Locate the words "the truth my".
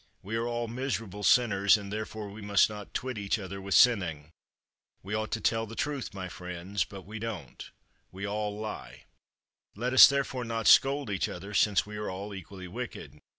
5.67-6.27